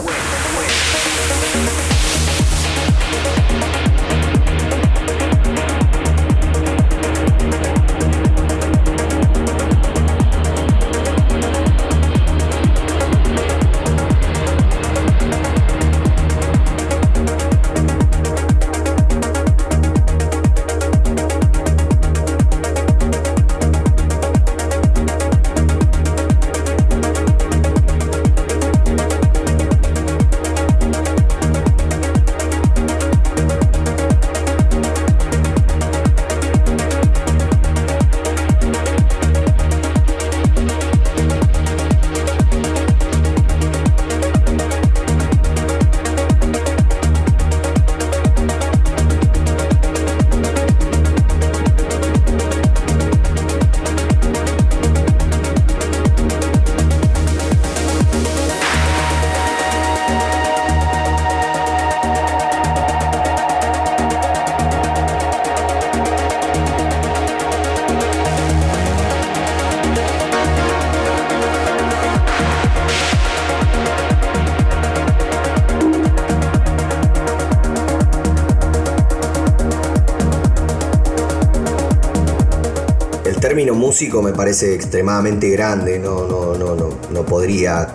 [83.73, 87.87] Músico me parece extremadamente grande, no, no, no, no, no podría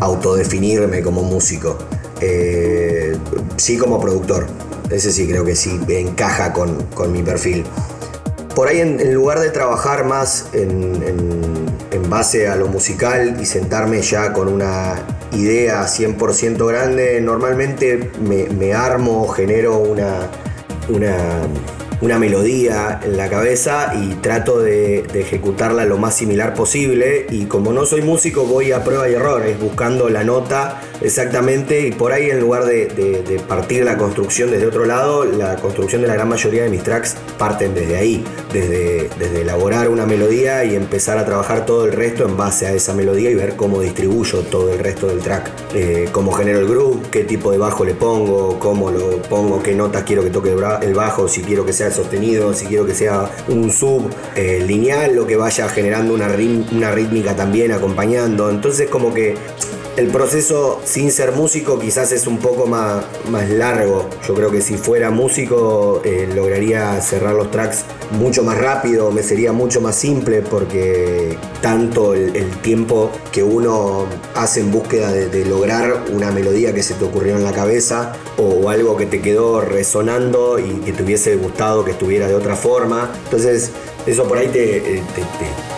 [0.00, 1.78] autodefinirme como músico.
[2.20, 3.16] Eh,
[3.56, 4.46] sí como productor,
[4.90, 7.64] ese sí creo que sí encaja con, mi perfil.
[8.54, 10.96] Por ahí en, lugar de trabajar más en,
[12.08, 14.94] base a lo musical y sentarme ya con una
[15.32, 20.30] idea 100% grande, normalmente me, armo, genero una
[22.00, 27.26] una melodía en la cabeza y trato de, ejecutarla lo más similar posible.
[27.30, 31.86] Y como no soy músico voy a prueba y error, es buscando la nota exactamente
[31.86, 36.08] y por ahí en lugar de, partir la construcción desde otro lado, la construcción de
[36.08, 38.24] la gran mayoría de mis tracks parten desde ahí,
[38.56, 42.72] desde, desde elaborar una melodía y empezar a trabajar todo el resto en base a
[42.72, 46.66] esa melodía y ver cómo distribuyo todo el resto del track, eh, cómo genero el
[46.66, 50.54] groove, qué tipo de bajo le pongo, cómo lo pongo, qué notas quiero que toque
[50.82, 55.14] el bajo, si quiero que sea sostenido, si quiero que sea un sub eh, lineal,
[55.14, 56.28] lo que vaya generando una,
[56.72, 58.48] una rítmica también acompañando.
[58.48, 59.34] Entonces como que
[59.96, 64.08] el proceso sin ser músico quizás es un poco más, más largo.
[64.26, 69.22] Yo creo que si fuera músico eh, lograría cerrar los tracks mucho más rápido, me
[69.22, 76.04] sería mucho más simple porque tanto el, tiempo que uno hace en búsqueda de, lograr
[76.12, 80.58] una melodía que se te ocurrió en la cabeza o, algo que te quedó resonando
[80.58, 83.12] y que te hubiese gustado que estuviera de otra forma.
[83.24, 83.70] Entonces
[84.06, 85.02] eso por ahí te,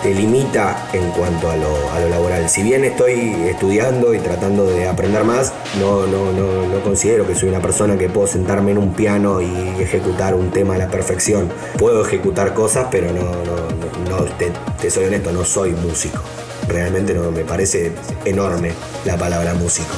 [0.03, 2.49] te, limita en cuanto a lo, laboral.
[2.49, 7.35] Si bien estoy estudiando y tratando de aprender más, no, no, no, no considero que
[7.35, 10.89] soy una persona que puedo sentarme en un piano y ejecutar un tema a la
[10.89, 11.49] perfección.
[11.79, 13.23] Puedo ejecutar cosas, pero no,
[14.09, 14.25] no,
[14.81, 16.21] te, soy honesto, no soy músico.
[16.69, 17.93] Realmente no me parece
[18.25, 18.73] enorme
[19.05, 19.95] la palabra músico.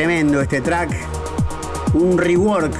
[0.00, 0.90] Tremendo este track.
[1.92, 2.72] Un rework,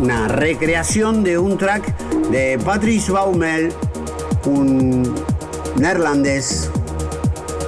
[0.00, 1.96] una recreación de un track
[2.32, 3.72] de Patrice Baumel,
[4.44, 5.14] un
[5.76, 6.68] neerlandés,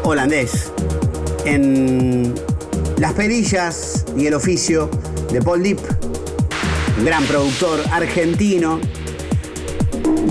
[0.02, 0.72] holandés,
[1.44, 2.34] en
[2.96, 4.90] las perillas y el oficio
[5.32, 5.78] de Paul Deep,
[7.04, 8.80] gran productor argentino.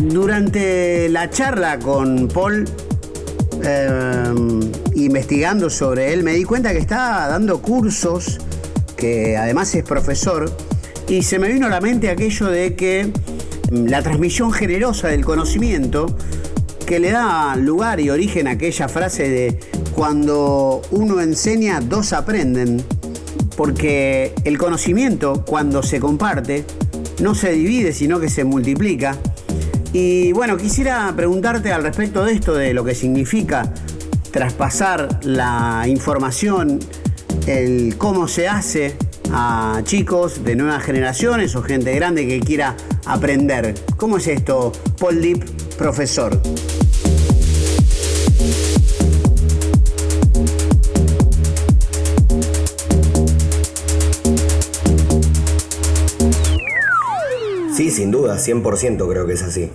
[0.01, 2.68] Durante la charla con Paul,
[3.64, 4.70] eh,
[5.70, 8.38] sobre él, me di cuenta que está dando cursos,
[8.98, 10.52] que además es profesor,
[11.08, 13.14] y se me vino a la mente aquello de que
[13.72, 16.18] mm, la transmisión generosa del conocimiento,
[16.86, 19.60] que le da lugar y origen a aquella frase de
[19.96, 22.84] cuando uno enseña, dos aprenden,
[23.56, 26.66] porque el conocimiento, cuando se comparte,
[27.22, 29.16] no se divide, sino que se multiplica.
[29.94, 33.74] Y bueno, quisiera preguntarte al respecto de esto, de lo que significa
[34.32, 36.80] traspasar la información,
[37.48, 38.96] el cómo se hace
[39.32, 42.76] a chicos de nuevas generaciones o gente grande que quiera
[43.06, 43.76] aprender.
[43.98, 45.46] ¿Cómo es esto, Paul Deep,
[45.78, 46.42] profesor?
[57.76, 59.72] Sí, sin duda, 100% creo que es así.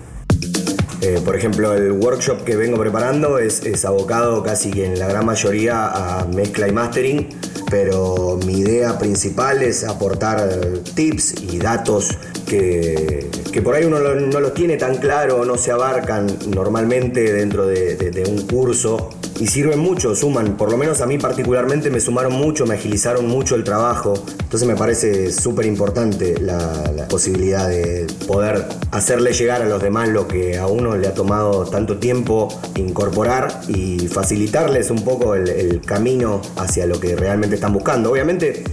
[1.06, 5.86] Eh, por ejemplo, el workshop que vengo preparando es, abocado casi en la gran mayoría
[5.86, 7.28] a mezcla y mastering,
[7.70, 10.50] pero mi idea principal es aportar
[10.96, 13.30] tips y datos que,
[13.62, 18.46] por ahí uno no los tiene tan claro no se abarcan normalmente dentro de un
[18.46, 22.74] curso y sirven mucho, suman, por lo menos a mí particularmente me sumaron mucho, me
[22.74, 29.62] agilizaron mucho el trabajo, entonces me parece súper importante la, posibilidad de poder hacerle llegar
[29.62, 34.90] a los demás lo que a uno le ha tomado tanto tiempo incorporar y facilitarles
[34.90, 38.10] un poco el, camino hacia lo que realmente están buscando.
[38.10, 38.64] Obviamente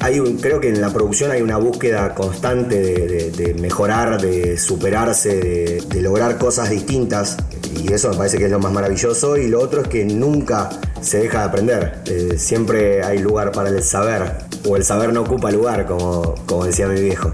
[0.00, 5.82] hay un, creo que en la producción hay una búsqueda constante de, mejorar, de superarse,
[5.88, 7.36] de, lograr cosas distintas.
[7.76, 9.36] Y eso me parece que es lo más maravilloso.
[9.36, 10.70] Y lo otro es que nunca
[11.00, 12.02] se deja de aprender.
[12.06, 14.38] Eh, siempre hay lugar para el saber.
[14.68, 17.32] O el saber no ocupa lugar, como, como decía mi viejo.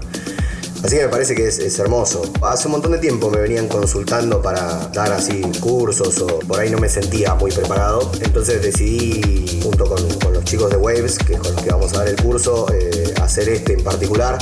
[0.83, 2.21] Así que me parece que es, hermoso.
[2.41, 6.69] Hace un montón de tiempo me venían consultando para dar así cursos o por ahí
[6.69, 8.09] no me sentía muy preparado.
[8.21, 10.01] Entonces decidí, junto con,
[10.33, 13.49] los chicos de Waves, que con los que vamos a dar el curso, eh, hacer
[13.49, 14.37] este en particular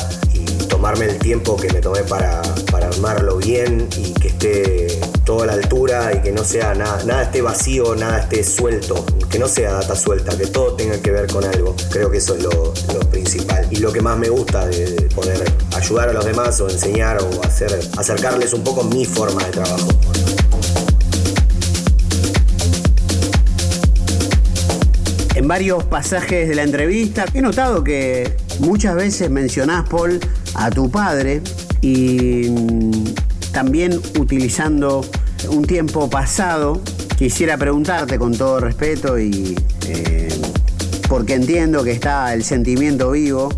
[0.67, 2.41] tomarme el tiempo que me tomé para,
[2.71, 7.23] para armarlo bien y que esté toda la altura y que no sea nada, nada
[7.23, 11.27] esté vacío, nada esté suelto, que no sea data suelta, que todo tenga que ver
[11.27, 11.75] con algo.
[11.91, 12.73] Creo que eso es lo,
[13.11, 15.43] principal y lo que más me gusta de, poder
[15.75, 19.87] ayudar a los demás o enseñar o hacer, acercarles un poco mi forma de trabajo.
[25.35, 30.19] En varios pasajes de la entrevista he notado que muchas veces mencionás, Paul,
[30.57, 31.41] a tu padre
[31.81, 33.13] y mm,
[33.51, 35.05] también utilizando
[35.49, 36.81] un tiempo pasado,
[37.17, 40.29] quisiera preguntarte con todo respeto y eh,
[41.07, 43.49] porque entiendo que está el sentimiento vivo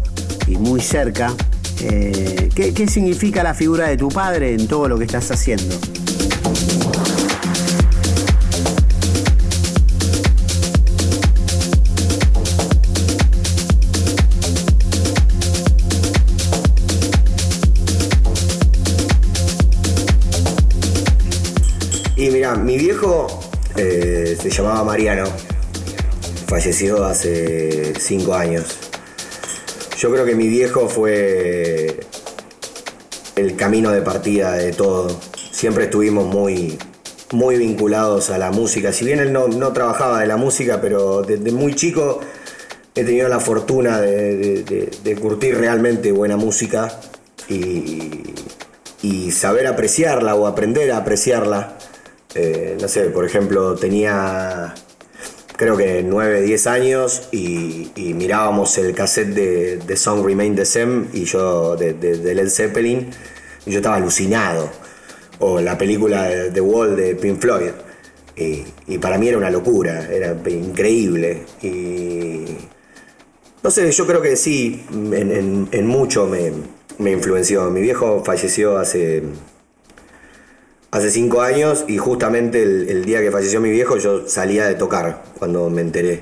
[0.47, 1.33] y muy cerca,
[1.81, 5.75] eh, ¿qué, ¿qué significa la figura de tu padre en todo lo que estás haciendo?
[22.99, 23.27] Viejo
[23.77, 25.23] eh, se llamaba Mariano,
[26.47, 28.77] falleció hace cinco años.
[29.97, 32.01] Yo creo que mi viejo fue
[33.37, 35.17] el camino de partida de todo.
[35.51, 36.77] Siempre estuvimos muy,
[37.31, 38.91] muy vinculados a la música.
[38.91, 42.19] Si bien él no, trabajaba de la música, pero desde muy chico
[42.95, 46.99] he tenido la fortuna de, curtir realmente buena música
[47.47, 51.78] y, saber apreciarla o aprender a apreciarla.
[52.35, 54.73] Eh, no sé, por ejemplo, tenía
[55.59, 61.07] creo que 9, 10 años y, mirábamos el cassette de, de, Song Remain the Same
[61.11, 61.93] y yo de,
[62.33, 63.09] Led Zeppelin
[63.65, 64.69] y yo estaba alucinado.
[65.39, 67.71] O la película de The Wall de Pink Floyd.
[68.37, 71.43] Y, para mí era una locura, era increíble.
[71.61, 72.45] Y
[73.61, 76.53] no sé, yo creo que sí, en, mucho me,
[76.99, 77.69] me influenció.
[77.69, 79.23] Mi viejo falleció hace
[80.91, 85.23] hace cinco años y justamente el, día que falleció mi viejo yo salía de tocar
[85.37, 86.21] cuando me enteré.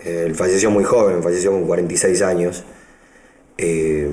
[0.00, 2.64] Eh, él falleció muy joven, falleció con 46 años.
[3.58, 4.08] Eh,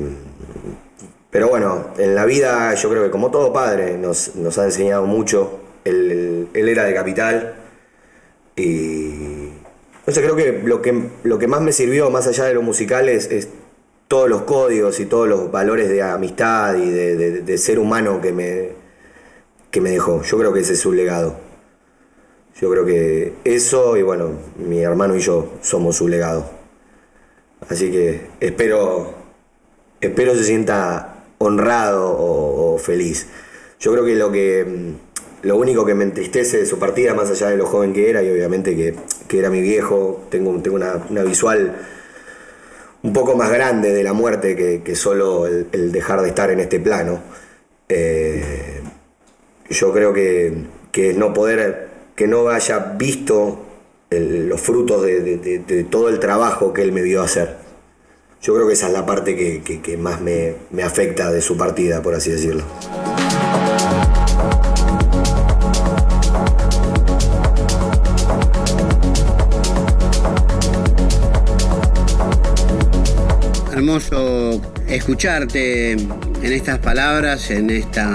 [1.29, 5.59] pero bueno, en la vida yo creo que como todo padre nos, ha enseñado mucho.
[5.85, 7.55] Él, era de capital
[8.55, 9.49] y
[9.99, 13.09] entonces creo que lo, que lo que más me sirvió, más allá de lo musical,
[13.09, 13.49] es,
[14.07, 18.78] todos los códigos y todos los valores de amistad y de ser humano que me,
[19.71, 20.23] que me dejó.
[20.23, 21.37] Yo creo que ese es su legado.
[22.59, 26.49] Yo creo que eso y bueno, mi hermano y yo somos su legado.
[27.69, 29.13] Así que espero,
[30.01, 33.27] espero se sienta honrado o, feliz.
[33.79, 34.93] Yo creo que lo que
[35.41, 38.21] lo único que me entristece de su partida, más allá de lo joven que era,
[38.23, 41.77] y obviamente que, era mi viejo, tengo, tengo una, visual
[43.03, 46.81] un poco más grande de la muerte que, solo el, dejar de estar en este
[46.81, 47.21] plano.
[47.87, 48.81] Eh,
[49.69, 53.65] yo creo que, no poder, que no haya visto
[54.09, 57.57] los frutos de, todo el trabajo que él me vio hacer.
[58.41, 62.15] Yo creo que esa es la parte que, más me afecta de su partida, por
[62.15, 62.63] así decirlo.
[73.71, 76.09] Hermoso escucharte en
[76.41, 78.09] estas palabras, en esta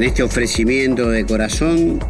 [0.00, 2.00] en este ofrecimiento de corazón,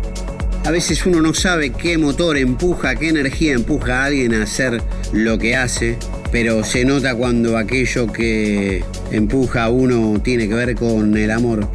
[0.64, 4.80] a veces uno no sabe qué motor empuja, qué energía empuja a alguien a hacer
[5.12, 5.96] lo que hace,
[6.30, 11.66] pero se nota cuando aquello que empuja a uno tiene que ver con el amor.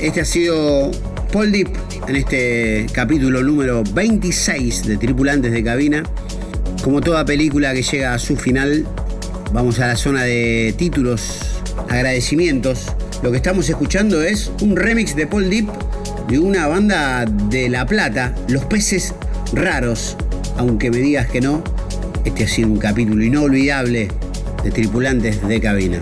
[0.00, 0.92] Este ha sido
[1.32, 1.70] Paul Deep
[2.06, 6.04] en este capítulo número 26 de Tripulantes de Cabina.
[6.84, 8.86] Como toda película que llega a su final,
[9.52, 11.40] vamos a la zona de títulos,
[11.88, 15.68] agradecimientos lo que estamos escuchando es un remix de Paul Deep
[16.28, 19.14] de una banda de La Plata, Los Peces
[19.52, 20.16] Raros.
[20.56, 21.62] Aunque me digas que no,
[22.24, 24.08] este ha sido un capítulo inolvidable
[24.62, 26.00] de tripulantes de cabina.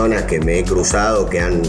[0.00, 1.60] Personas que me he cruzado, que han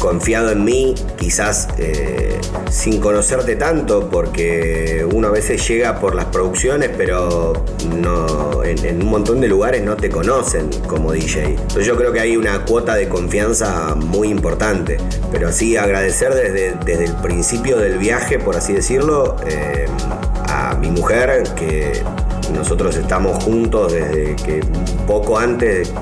[0.00, 2.36] confiado en mí, quizás eh,
[2.68, 7.52] sin conocerte tanto, porque uno a veces llega por las producciones, pero
[7.96, 11.44] no, en, un montón de lugares no te conocen como DJ.
[11.44, 14.98] Entonces yo creo que hay una cuota de confianza muy importante,
[15.30, 19.86] pero sí agradecer desde, desde el principio del viaje, por así decirlo, eh,
[20.48, 22.02] a mi mujer, que
[22.52, 24.60] nosotros estamos juntos desde que
[25.06, 25.92] poco antes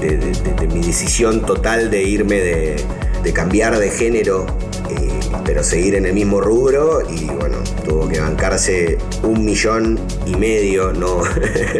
[0.00, 4.46] de mi decisión total de irme de cambiar de género,
[4.90, 10.34] eh, pero seguir en el mismo rubro y bueno, tuvo que bancarse un millón y
[10.36, 11.22] medio, no,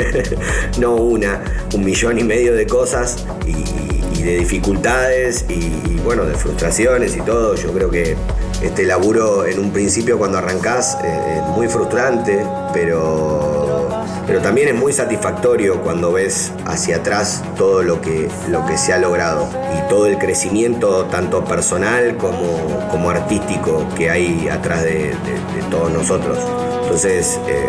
[0.78, 1.42] no una,
[1.74, 3.88] un millón y medio de cosas y,
[4.22, 7.54] de dificultades y, bueno, de frustraciones y todo.
[7.54, 8.14] Yo creo que
[8.62, 12.44] este laburo en un principio cuando arrancás eh, es muy frustrante,
[12.74, 13.57] pero
[14.28, 18.92] pero también es muy satisfactorio cuando ves hacia atrás todo lo que, lo que se
[18.92, 25.14] ha logrado y todo el crecimiento tanto personal como, como artístico que hay atrás de,
[25.70, 26.38] todos nosotros.
[26.82, 27.68] Entonces, eh,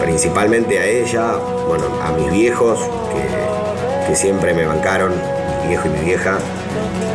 [0.00, 1.36] principalmente a ella,
[1.68, 2.80] bueno, a mis viejos
[3.12, 5.12] que, siempre me bancaron,
[5.62, 6.38] mi viejo y mi vieja,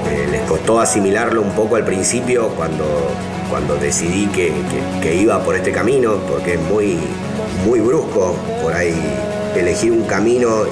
[0.10, 2.86] eh, les costó asimilarlo un poco al principio cuando,
[3.50, 4.52] cuando decidí que,
[5.02, 6.98] que iba por este camino, porque es muy,
[7.66, 8.96] muy brusco por ahí
[9.56, 10.66] elegir un camino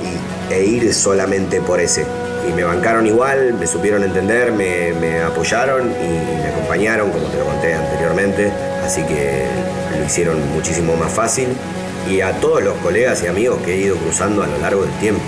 [0.50, 2.06] e ir solamente por ese.
[2.48, 7.46] Y me bancaron igual, me supieron entender, me, apoyaron y me acompañaron, como te lo
[7.46, 8.52] conté anteriormente.
[8.86, 9.46] Así que
[9.98, 11.48] lo hicieron muchísimo más fácil.
[12.10, 14.94] Y a todos los colegas y amigos que he ido cruzando a lo largo del
[15.00, 15.24] tiempo.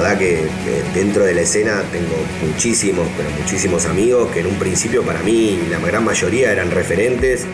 [0.00, 0.46] Verdad que,
[0.94, 5.60] dentro de la escena tengo muchísimos, pero muchísimos amigos que en un principio para mí
[5.68, 7.44] la gran mayoría eran referentes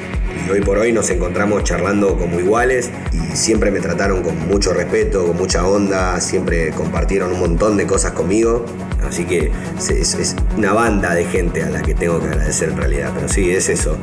[0.47, 4.73] y hoy por hoy nos encontramos charlando como iguales y siempre me trataron con mucho
[4.73, 8.65] respeto, con mucha onda, siempre compartieron un montón de cosas conmigo,
[9.09, 9.51] así que
[9.89, 13.51] es, una banda de gente a la que tengo que agradecer en realidad, pero sí,
[13.51, 13.99] es eso,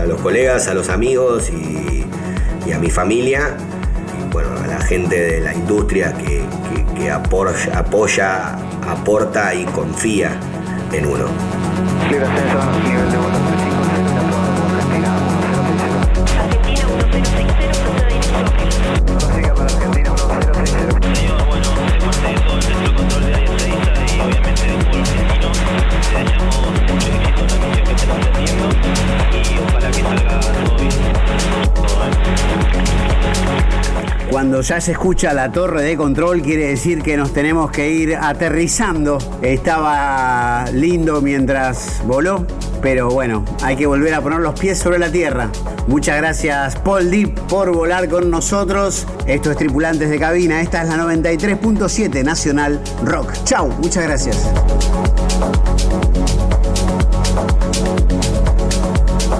[0.00, 3.81] a, los, colegas, a los amigos y, a mi familia, y
[4.32, 6.42] bueno, la gente de la industria que,
[7.10, 8.58] apoya,
[8.88, 10.38] aporta y confía
[10.92, 11.26] en uno.
[34.32, 38.16] Cuando ya se escucha la torre de control quiere decir que nos tenemos que ir
[38.16, 39.18] aterrizando.
[39.42, 42.46] Estaba lindo mientras voló,
[42.80, 45.50] pero bueno, hay que volver a poner los pies sobre la tierra.
[45.86, 49.06] Muchas gracias Paul Deep por volar con nosotros.
[49.26, 53.34] Esto es Tripulantes de Cabina, esta es la 93.7 Nacional Rock.
[53.44, 54.48] Chau, muchas gracias.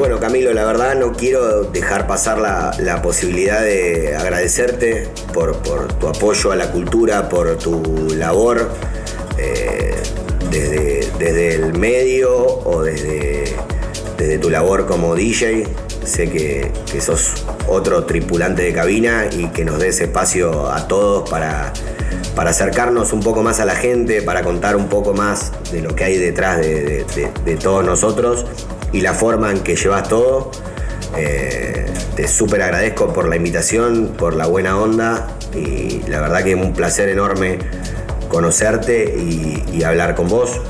[0.03, 5.57] Bueno, Camilo, la verdad no quiero dejar pasar la, posibilidad de agradecerte por,
[6.01, 8.69] tu apoyo a la cultura, por tu labor
[9.39, 9.95] eh,
[10.51, 13.55] desde, el medio o desde,
[14.41, 15.69] tu labor como DJ.
[16.05, 21.73] Sé que, sos otro tripulante de cabina y que nos des espacio a todos para
[22.37, 26.03] acercarnos un poco más a la gente, para contar un poco más de lo que
[26.03, 28.47] hay detrás de todos nosotros
[28.93, 30.51] y la forma en que llevas todo.
[31.17, 31.87] Eh,
[32.17, 36.57] te súper agradezco por la invitación, por la buena onda y la verdad que es
[36.57, 37.59] un placer enorme
[38.29, 40.61] conocerte y, hablar con vos.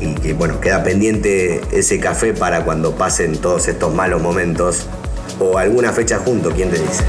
[0.00, 4.86] Y que bueno, queda pendiente ese café para cuando pasen todos estos malos momentos
[5.40, 7.04] o alguna fecha junto, ¿quién te dice?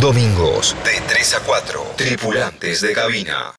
[0.00, 3.55] Domingos de 3 a 4, tripulantes de cabina.